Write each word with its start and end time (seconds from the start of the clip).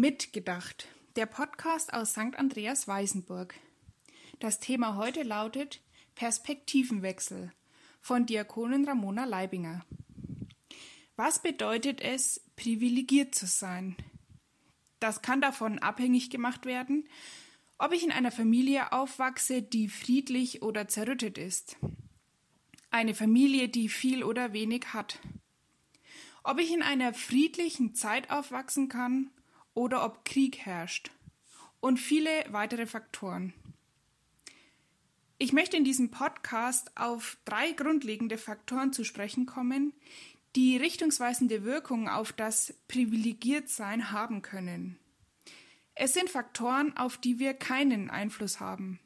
Mitgedacht, 0.00 0.88
der 1.14 1.26
Podcast 1.26 1.92
aus 1.92 2.12
St. 2.12 2.34
Andreas 2.38 2.88
Weißenburg. 2.88 3.54
Das 4.38 4.58
Thema 4.58 4.96
heute 4.96 5.22
lautet 5.22 5.82
Perspektivenwechsel 6.14 7.52
von 8.00 8.24
Diakonin 8.24 8.88
Ramona 8.88 9.26
Leibinger. 9.26 9.84
Was 11.16 11.42
bedeutet 11.42 12.00
es, 12.00 12.40
privilegiert 12.56 13.34
zu 13.34 13.44
sein? 13.44 13.94
Das 15.00 15.20
kann 15.20 15.42
davon 15.42 15.78
abhängig 15.78 16.30
gemacht 16.30 16.64
werden, 16.64 17.06
ob 17.76 17.92
ich 17.92 18.02
in 18.02 18.10
einer 18.10 18.32
Familie 18.32 18.92
aufwachse, 18.92 19.60
die 19.60 19.90
friedlich 19.90 20.62
oder 20.62 20.88
zerrüttet 20.88 21.36
ist. 21.36 21.76
Eine 22.90 23.14
Familie, 23.14 23.68
die 23.68 23.90
viel 23.90 24.24
oder 24.24 24.54
wenig 24.54 24.94
hat. 24.94 25.18
Ob 26.42 26.58
ich 26.58 26.72
in 26.72 26.80
einer 26.80 27.12
friedlichen 27.12 27.94
Zeit 27.94 28.30
aufwachsen 28.30 28.88
kann 28.88 29.30
oder 29.80 30.04
ob 30.04 30.26
Krieg 30.26 30.58
herrscht. 30.58 31.10
Und 31.80 31.96
viele 31.98 32.30
weitere 32.50 32.84
Faktoren. 32.84 33.54
Ich 35.38 35.54
möchte 35.54 35.78
in 35.78 35.84
diesem 35.84 36.10
Podcast 36.10 36.94
auf 36.98 37.38
drei 37.46 37.72
grundlegende 37.72 38.36
Faktoren 38.36 38.92
zu 38.92 39.04
sprechen 39.04 39.46
kommen, 39.46 39.94
die 40.54 40.76
richtungsweisende 40.76 41.64
Wirkung 41.64 42.10
auf 42.10 42.34
das 42.34 42.74
Privilegiertsein 42.88 44.12
haben 44.12 44.42
können. 44.42 44.98
Es 45.94 46.12
sind 46.12 46.28
Faktoren, 46.28 46.94
auf 46.98 47.16
die 47.16 47.38
wir 47.38 47.54
keinen 47.54 48.10
Einfluss 48.10 48.60
haben. 48.60 49.00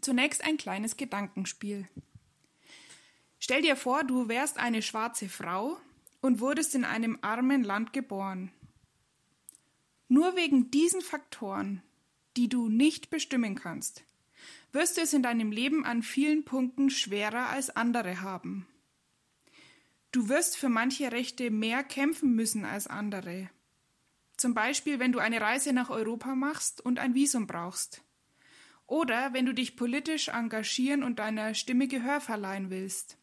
Zunächst 0.00 0.42
ein 0.42 0.56
kleines 0.56 0.96
Gedankenspiel. 0.96 1.88
Stell 3.38 3.62
dir 3.62 3.76
vor, 3.76 4.02
du 4.02 4.26
wärst 4.26 4.58
eine 4.58 4.82
schwarze 4.82 5.28
Frau 5.28 5.76
und 6.20 6.40
wurdest 6.40 6.74
in 6.74 6.84
einem 6.84 7.18
armen 7.22 7.62
Land 7.62 7.92
geboren. 7.92 8.50
Nur 10.08 10.36
wegen 10.36 10.70
diesen 10.70 11.00
Faktoren, 11.00 11.82
die 12.36 12.48
du 12.48 12.68
nicht 12.68 13.10
bestimmen 13.10 13.54
kannst, 13.54 14.04
wirst 14.72 14.96
du 14.96 15.00
es 15.00 15.12
in 15.12 15.22
deinem 15.22 15.50
Leben 15.50 15.84
an 15.84 16.02
vielen 16.02 16.44
Punkten 16.44 16.90
schwerer 16.90 17.48
als 17.48 17.70
andere 17.70 18.20
haben. 18.20 18.66
Du 20.12 20.28
wirst 20.28 20.56
für 20.56 20.68
manche 20.68 21.12
Rechte 21.12 21.50
mehr 21.50 21.82
kämpfen 21.82 22.34
müssen 22.34 22.64
als 22.64 22.86
andere. 22.86 23.50
Zum 24.36 24.54
Beispiel, 24.54 24.98
wenn 24.98 25.12
du 25.12 25.18
eine 25.18 25.40
Reise 25.40 25.72
nach 25.72 25.90
Europa 25.90 26.34
machst 26.34 26.80
und 26.80 26.98
ein 26.98 27.14
Visum 27.14 27.46
brauchst. 27.46 28.02
Oder 28.86 29.32
wenn 29.32 29.46
du 29.46 29.52
dich 29.52 29.76
politisch 29.76 30.28
engagieren 30.28 31.02
und 31.02 31.18
deiner 31.18 31.54
Stimme 31.54 31.88
Gehör 31.88 32.20
verleihen 32.20 32.70
willst. 32.70 33.18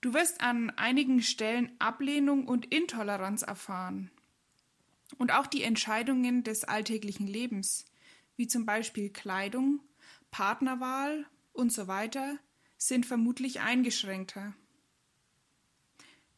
Du 0.00 0.14
wirst 0.14 0.40
an 0.40 0.70
einigen 0.70 1.22
Stellen 1.22 1.72
Ablehnung 1.78 2.46
und 2.48 2.66
Intoleranz 2.66 3.42
erfahren. 3.42 4.10
Und 5.16 5.32
auch 5.32 5.46
die 5.46 5.62
Entscheidungen 5.62 6.44
des 6.44 6.64
alltäglichen 6.64 7.26
Lebens, 7.26 7.86
wie 8.36 8.46
zum 8.46 8.66
Beispiel 8.66 9.10
Kleidung, 9.10 9.80
Partnerwahl 10.30 11.26
und 11.52 11.72
so 11.72 11.88
weiter, 11.88 12.38
sind 12.76 13.06
vermutlich 13.06 13.60
eingeschränkter. 13.60 14.54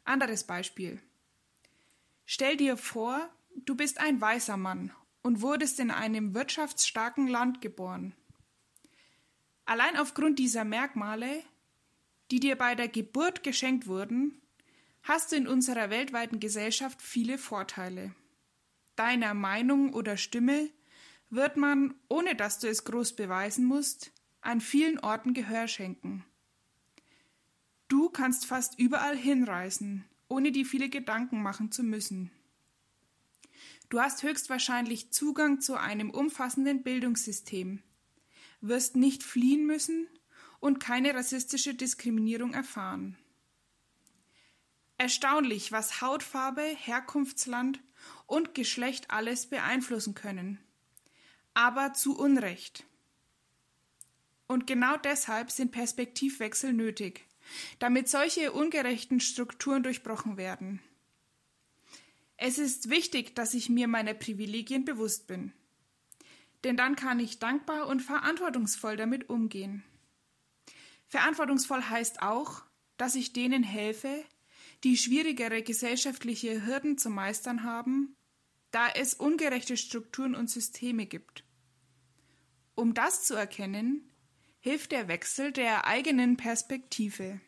Anderes 0.04 0.44
Beispiel. 0.44 1.02
Stell 2.24 2.56
dir 2.56 2.76
vor, 2.76 3.28
du 3.56 3.74
bist 3.74 3.98
ein 3.98 4.20
weißer 4.20 4.56
Mann 4.56 4.92
und 5.22 5.42
wurdest 5.42 5.80
in 5.80 5.90
einem 5.90 6.34
wirtschaftsstarken 6.34 7.26
Land 7.26 7.60
geboren. 7.60 8.14
Allein 9.66 9.96
aufgrund 9.96 10.38
dieser 10.38 10.64
Merkmale 10.64 11.42
die 12.30 12.40
dir 12.40 12.56
bei 12.56 12.74
der 12.74 12.88
Geburt 12.88 13.42
geschenkt 13.42 13.86
wurden, 13.86 14.40
hast 15.02 15.32
du 15.32 15.36
in 15.36 15.48
unserer 15.48 15.90
weltweiten 15.90 16.38
Gesellschaft 16.40 17.02
viele 17.02 17.38
Vorteile. 17.38 18.14
Deiner 19.00 19.32
Meinung 19.32 19.94
oder 19.94 20.18
Stimme 20.18 20.68
wird 21.30 21.56
man, 21.56 21.94
ohne 22.10 22.36
dass 22.36 22.58
du 22.58 22.68
es 22.68 22.84
groß 22.84 23.16
beweisen 23.16 23.64
musst, 23.64 24.12
an 24.42 24.60
vielen 24.60 24.98
Orten 24.98 25.32
Gehör 25.32 25.68
schenken. 25.68 26.22
Du 27.88 28.10
kannst 28.10 28.44
fast 28.44 28.78
überall 28.78 29.16
hinreisen, 29.16 30.04
ohne 30.28 30.52
dir 30.52 30.66
viele 30.66 30.90
Gedanken 30.90 31.42
machen 31.42 31.72
zu 31.72 31.82
müssen. 31.82 32.30
Du 33.88 33.98
hast 33.98 34.22
höchstwahrscheinlich 34.22 35.10
Zugang 35.12 35.62
zu 35.62 35.80
einem 35.80 36.10
umfassenden 36.10 36.82
Bildungssystem, 36.82 37.82
wirst 38.60 38.96
nicht 38.96 39.22
fliehen 39.22 39.64
müssen 39.66 40.08
und 40.58 40.78
keine 40.78 41.14
rassistische 41.14 41.72
Diskriminierung 41.72 42.52
erfahren. 42.52 43.16
Erstaunlich, 44.98 45.72
was 45.72 46.02
Hautfarbe, 46.02 46.60
Herkunftsland 46.60 47.80
und 48.26 48.54
Geschlecht 48.54 49.10
alles 49.10 49.46
beeinflussen 49.46 50.14
können. 50.14 50.58
Aber 51.54 51.92
zu 51.92 52.16
Unrecht. 52.18 52.84
Und 54.46 54.66
genau 54.66 54.96
deshalb 54.96 55.50
sind 55.50 55.72
Perspektivwechsel 55.72 56.72
nötig, 56.72 57.26
damit 57.78 58.08
solche 58.08 58.52
ungerechten 58.52 59.20
Strukturen 59.20 59.82
durchbrochen 59.82 60.36
werden. 60.36 60.80
Es 62.36 62.58
ist 62.58 62.88
wichtig, 62.88 63.36
dass 63.36 63.54
ich 63.54 63.68
mir 63.68 63.86
meiner 63.86 64.14
Privilegien 64.14 64.84
bewusst 64.84 65.26
bin. 65.26 65.52
Denn 66.64 66.76
dann 66.76 66.96
kann 66.96 67.20
ich 67.20 67.38
dankbar 67.38 67.86
und 67.86 68.00
verantwortungsvoll 68.00 68.96
damit 68.96 69.28
umgehen. 69.28 69.84
Verantwortungsvoll 71.06 71.82
heißt 71.82 72.22
auch, 72.22 72.62
dass 72.96 73.14
ich 73.14 73.32
denen 73.32 73.62
helfe, 73.62 74.24
die 74.84 74.96
schwierigere 74.96 75.62
gesellschaftliche 75.62 76.64
Hürden 76.64 76.96
zu 76.96 77.10
meistern 77.10 77.62
haben, 77.64 78.16
da 78.70 78.88
es 78.88 79.14
ungerechte 79.14 79.76
Strukturen 79.76 80.34
und 80.34 80.48
Systeme 80.48 81.06
gibt. 81.06 81.44
Um 82.74 82.94
das 82.94 83.24
zu 83.24 83.34
erkennen, 83.34 84.10
hilft 84.60 84.92
der 84.92 85.08
Wechsel 85.08 85.52
der 85.52 85.86
eigenen 85.86 86.36
Perspektive. 86.36 87.40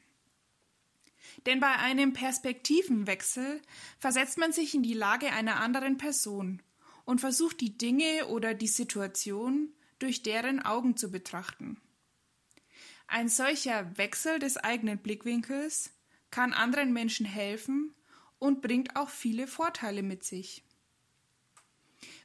Denn 1.46 1.60
bei 1.60 1.74
einem 1.76 2.12
Perspektivenwechsel 2.12 3.62
versetzt 3.98 4.38
man 4.38 4.52
sich 4.52 4.74
in 4.74 4.82
die 4.82 4.94
Lage 4.94 5.32
einer 5.32 5.60
anderen 5.60 5.96
Person 5.96 6.60
und 7.04 7.20
versucht 7.20 7.60
die 7.60 7.78
Dinge 7.78 8.26
oder 8.28 8.54
die 8.54 8.66
Situation 8.66 9.72
durch 9.98 10.22
deren 10.22 10.60
Augen 10.60 10.96
zu 10.96 11.10
betrachten. 11.10 11.80
Ein 13.06 13.28
solcher 13.28 13.96
Wechsel 13.96 14.38
des 14.38 14.56
eigenen 14.56 14.98
Blickwinkels 14.98 15.90
kann 16.32 16.52
anderen 16.52 16.92
Menschen 16.92 17.24
helfen 17.24 17.94
und 18.40 18.60
bringt 18.60 18.96
auch 18.96 19.10
viele 19.10 19.46
Vorteile 19.46 20.02
mit 20.02 20.24
sich. 20.24 20.64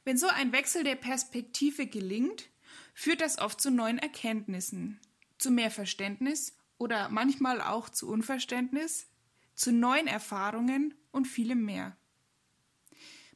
Wenn 0.02 0.16
so 0.16 0.26
ein 0.26 0.50
Wechsel 0.50 0.82
der 0.82 0.96
Perspektive 0.96 1.86
gelingt, 1.86 2.48
führt 2.94 3.20
das 3.20 3.38
oft 3.38 3.60
zu 3.60 3.70
neuen 3.70 3.98
Erkenntnissen, 3.98 4.98
zu 5.38 5.52
mehr 5.52 5.70
Verständnis 5.70 6.56
oder 6.78 7.08
manchmal 7.10 7.60
auch 7.60 7.88
zu 7.88 8.08
Unverständnis, 8.08 9.06
zu 9.54 9.70
neuen 9.70 10.08
Erfahrungen 10.08 10.94
und 11.12 11.26
vielem 11.26 11.64
mehr. 11.64 11.96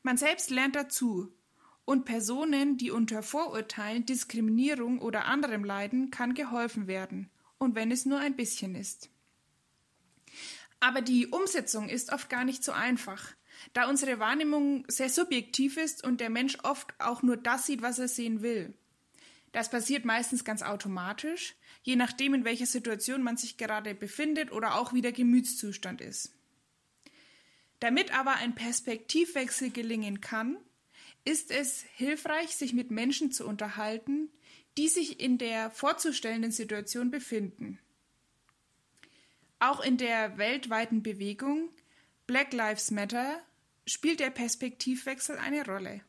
Man 0.03 0.17
selbst 0.17 0.51
lernt 0.51 0.75
dazu 0.75 1.33
und 1.85 2.05
Personen, 2.05 2.77
die 2.77 2.91
unter 2.91 3.23
Vorurteilen, 3.23 4.07
Diskriminierung 4.07 5.01
oder 5.01 5.27
anderem 5.27 5.65
leiden, 5.65 6.11
kann 6.11 6.35
geholfen 6.35 6.89
werden 6.89 7.31
und 7.59 7.77
wenn 7.77 7.93
es 7.93 8.07
nur 8.07 8.19
ein 8.19 8.35
bisschen 8.35 8.75
ist. 8.75 9.12
Aber 10.83 11.01
die 11.01 11.29
Umsetzung 11.29 11.89
ist 11.89 12.13
oft 12.13 12.29
gar 12.29 12.45
nicht 12.45 12.65
so 12.65 12.73
einfach, 12.73 13.37
da 13.73 13.89
unsere 13.89 14.19
Wahrnehmung 14.19 14.85
sehr 14.89 15.11
subjektiv 15.11 15.77
ist 15.77 16.03
und 16.03 16.21
der 16.21 16.29
Mensch 16.29 16.59
oft 16.65 16.93
auch 16.99 17.23
nur 17.23 17.37
das 17.37 17.67
sieht, 17.67 17.83
was 17.83 18.01
er 18.01 18.09
sehen 18.09 18.43
will. 18.43 18.75
Das 19.53 19.71
passiert 19.71 20.05
meistens 20.05 20.45
ganz 20.45 20.61
automatisch, 20.63 21.55
je 21.85 21.95
nachdem, 21.95 22.35
in 22.35 22.45
welcher 22.45 22.67
Situation 22.67 23.23
man 23.23 23.37
sich 23.37 23.59
gerade 23.59 23.95
befindet 23.95 24.51
oder 24.51 24.75
auch 24.75 24.93
wie 24.93 25.03
der 25.03 25.13
Gemütszustand 25.13 26.01
ist. 26.01 26.35
Damit 27.79 28.13
aber 28.13 28.35
ein 28.35 28.57
Perspektivwechsel 28.57 29.71
gelingen 29.71 30.21
kann, 30.21 30.57
ist 31.25 31.53
es 31.53 31.85
hilfreich, 31.95 32.57
sich 32.57 32.73
mit 32.73 32.91
Menschen 32.91 33.31
zu 33.31 33.47
unterhalten, 33.47 34.33
die 34.77 34.89
sich 34.89 35.21
in 35.21 35.39
der 35.39 35.71
vorzustellenden 35.71 36.51
Situation 36.51 37.13
befinden. 37.13 37.79
Auch 39.63 39.79
in 39.79 39.97
der 39.97 40.39
weltweiten 40.39 41.05
Bewegung 41.05 41.71
Black 42.27 42.53
Lives 42.53 42.91
Matter 42.91 43.41
spielt 43.87 44.19
der 44.19 44.31
Perspektivwechsel 44.31 45.39
eine 45.39 45.65
Rolle. 45.65 46.01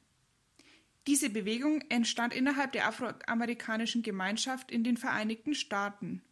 Diese 1.05 1.29
Bewegung 1.29 1.81
entstand 1.89 2.33
innerhalb 2.33 2.71
der 2.71 2.87
afroamerikanischen 2.87 4.01
Gemeinschaft 4.01 4.71
in 4.71 4.83
den 4.83 4.97
Vereinigten 4.97 5.53
Staaten 5.53 6.23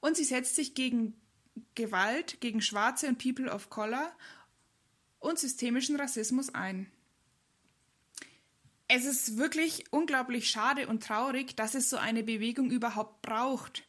und 0.00 0.18
sie 0.18 0.24
setzt 0.24 0.54
sich 0.54 0.74
gegen 0.74 1.18
Gewalt 1.76 2.42
gegen 2.42 2.60
Schwarze 2.60 3.08
und 3.08 3.16
People 3.16 3.50
of 3.50 3.70
Color 3.70 4.12
und 5.18 5.38
systemischen 5.38 5.96
Rassismus 5.96 6.54
ein. 6.54 6.92
Es 8.86 9.06
ist 9.06 9.38
wirklich 9.38 9.84
unglaublich 9.92 10.50
schade 10.50 10.88
und 10.88 11.02
traurig, 11.02 11.56
dass 11.56 11.74
es 11.74 11.88
so 11.88 11.96
eine 11.96 12.22
Bewegung 12.22 12.70
überhaupt 12.70 13.22
braucht. 13.22 13.84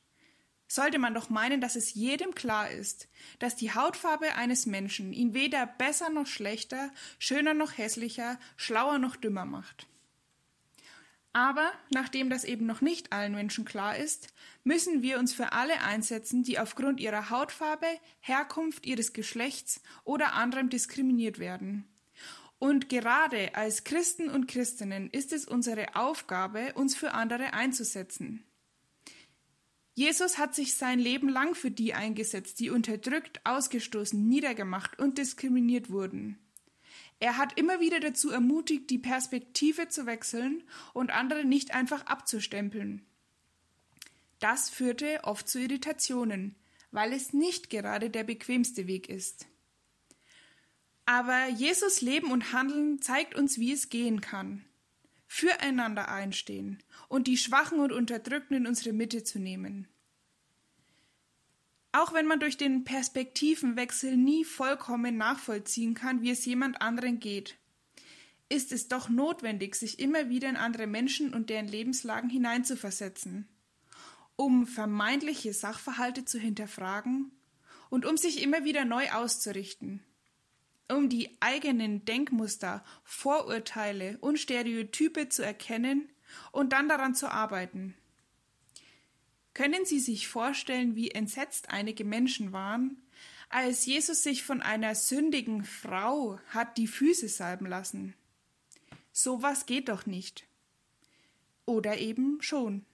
Sollte 0.74 1.00
man 1.00 1.14
doch 1.14 1.30
meinen, 1.30 1.60
dass 1.60 1.76
es 1.76 1.94
jedem 1.94 2.34
klar 2.34 2.70
ist, 2.70 3.10
dass 3.40 3.56
die 3.56 3.74
Hautfarbe 3.74 4.36
eines 4.36 4.66
Menschen 4.66 5.12
ihn 5.12 5.34
weder 5.34 5.66
besser 5.66 6.10
noch 6.10 6.28
schlechter, 6.28 6.92
schöner 7.20 7.54
noch 7.54 7.78
hässlicher, 7.78 8.40
schlauer 8.56 8.98
noch 8.98 9.16
dümmer 9.16 9.46
macht. 9.46 9.88
Aber 11.34 11.72
nachdem 11.92 12.30
das 12.30 12.44
eben 12.44 12.66
noch 12.66 12.82
nicht 12.82 13.14
allen 13.14 13.34
Menschen 13.34 13.64
klar 13.64 13.98
ist, 13.98 14.28
müssen 14.64 15.02
wir 15.02 15.18
uns 15.18 15.34
für 15.34 15.54
alle 15.54 15.82
einsetzen, 15.82 16.44
die 16.44 16.60
aufgrund 16.60 17.00
ihrer 17.00 17.30
Hautfarbe, 17.30 17.88
Herkunft, 18.20 18.86
ihres 18.86 19.14
Geschlechts 19.14 19.82
oder 20.04 20.34
anderem 20.34 20.70
diskriminiert 20.70 21.40
werden. 21.40 21.88
Und 22.60 22.90
gerade 22.90 23.56
als 23.56 23.84
Christen 23.84 24.30
und 24.30 24.48
Christinnen 24.48 25.10
ist 25.10 25.34
es 25.34 25.46
unsere 25.46 25.96
Aufgabe, 25.96 26.74
uns 26.76 26.96
für 26.96 27.14
andere 27.14 27.54
einzusetzen. 27.54 28.46
Jesus 30.02 30.40
hat 30.40 30.56
sich 30.56 30.74
sein 30.74 30.98
Leben 30.98 31.30
lang 31.30 31.54
für 31.54 31.70
die 31.70 31.94
eingesetzt, 31.94 32.60
die 32.60 32.72
unterdrückt, 32.72 33.40
ausgestoßen, 33.44 34.28
niedergemacht 34.28 34.98
und 34.98 35.20
diskriminiert 35.20 35.92
wurden. 35.92 36.40
Er 37.20 37.38
hat 37.38 37.60
immer 37.60 37.82
wieder 37.82 38.00
dazu 38.00 38.32
ermutigt, 38.32 38.90
die 38.90 38.98
Perspektive 38.98 39.90
zu 39.90 40.08
wechseln 40.08 40.64
und 40.96 41.12
andere 41.12 41.46
nicht 41.46 41.76
einfach 41.76 42.08
abzustempeln. 42.08 43.06
Das 44.40 44.72
führte 44.72 45.20
oft 45.22 45.48
zu 45.48 45.60
Irritationen, 45.60 46.56
weil 46.90 47.14
es 47.14 47.32
nicht 47.32 47.70
gerade 47.70 48.10
der 48.10 48.24
bequemste 48.24 48.88
Weg 48.88 49.08
ist. 49.08 49.46
Aber 51.06 51.48
Jesus 51.50 52.02
Leben 52.02 52.32
und 52.32 52.54
Handeln 52.54 53.04
zeigt 53.04 53.36
uns, 53.36 53.60
wie 53.60 53.72
es 53.72 53.90
gehen 53.90 54.20
kann. 54.20 54.66
Füreinander 55.28 56.10
einstehen 56.10 56.80
und 57.08 57.28
die 57.28 57.38
Schwachen 57.38 57.80
und 57.80 57.92
Unterdrückten 57.92 58.58
in 58.58 58.66
unsere 58.66 58.94
Mitte 58.94 59.24
zu 59.24 59.38
nehmen. 59.38 59.88
Auch 61.94 62.14
wenn 62.14 62.26
man 62.26 62.40
durch 62.40 62.58
den 62.58 62.84
Perspektivenwechsel 62.84 64.16
nie 64.16 64.46
vollkommen 64.46 65.18
nachvollziehen 65.18 65.94
kann, 65.94 66.22
wie 66.22 66.32
es 66.32 66.46
jemand 66.46 66.82
anderen 66.82 67.20
geht, 67.20 67.58
ist 68.50 68.72
es 68.72 68.88
doch 68.88 69.10
notwendig, 69.10 69.76
sich 69.76 70.00
immer 70.00 70.30
wieder 70.30 70.50
in 70.50 70.58
andere 70.58 70.88
Menschen 70.88 71.34
und 71.34 71.50
deren 71.50 71.68
Lebenslagen 71.68 72.30
hineinzuversetzen, 72.30 73.48
um 74.36 74.68
vermeintliche 74.68 75.54
Sachverhalte 75.54 76.26
zu 76.26 76.40
hinterfragen 76.40 77.32
und 77.90 78.06
um 78.06 78.18
sich 78.18 78.42
immer 78.42 78.64
wieder 78.64 78.86
neu 78.86 79.10
auszurichten 79.12 80.02
um 80.92 81.10
die 81.10 81.38
eigenen 81.40 82.06
Denkmuster, 82.06 82.84
Vorurteile 83.04 84.18
und 84.20 84.40
Stereotype 84.40 85.30
zu 85.30 85.44
erkennen 85.44 86.10
und 86.52 86.74
dann 86.74 86.90
daran 86.90 87.16
zu 87.16 87.32
arbeiten. 87.32 87.96
Können 89.54 89.86
Sie 89.86 90.00
sich 90.00 90.28
vorstellen, 90.28 90.96
wie 90.96 91.12
entsetzt 91.12 91.70
einige 91.70 92.06
Menschen 92.06 92.54
waren, 92.54 93.02
als 93.50 93.86
Jesus 93.86 94.24
sich 94.24 94.44
von 94.44 94.62
einer 94.62 94.96
sündigen 94.96 95.66
Frau 95.66 96.40
hat 96.48 96.78
die 96.78 96.88
Füße 96.88 97.28
salben 97.28 97.66
lassen? 97.66 98.14
Sowas 99.12 99.66
geht 99.66 99.90
doch 99.90 100.06
nicht. 100.06 100.48
Oder 101.66 101.98
eben 101.98 102.42
schon. 102.42 102.86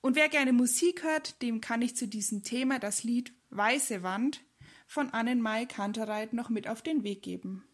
Und 0.00 0.14
wer 0.16 0.28
gerne 0.28 0.52
Musik 0.52 1.02
hört, 1.02 1.42
dem 1.42 1.60
kann 1.60 1.82
ich 1.82 1.96
zu 1.96 2.06
diesem 2.06 2.42
Thema 2.44 2.78
das 2.78 3.02
Lied 3.02 3.32
Weiße 3.50 4.02
Wand 4.02 4.44
von 4.86 5.10
Annenmai 5.10 5.66
Kantereit 5.66 6.32
noch 6.32 6.48
mit 6.48 6.68
auf 6.68 6.82
den 6.82 7.02
Weg 7.02 7.22
geben. 7.22 7.64